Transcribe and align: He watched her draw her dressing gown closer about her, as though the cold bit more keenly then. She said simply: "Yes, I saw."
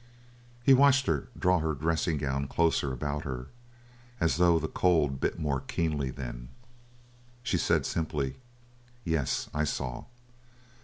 He 0.63 0.73
watched 0.73 1.05
her 1.05 1.27
draw 1.37 1.59
her 1.59 1.75
dressing 1.75 2.17
gown 2.17 2.47
closer 2.47 2.91
about 2.91 3.23
her, 3.23 3.49
as 4.19 4.37
though 4.37 4.57
the 4.57 4.67
cold 4.67 5.19
bit 5.19 5.37
more 5.37 5.59
keenly 5.59 6.09
then. 6.09 6.49
She 7.43 7.59
said 7.59 7.85
simply: 7.85 8.37
"Yes, 9.05 9.47
I 9.53 9.63
saw." 9.63 10.05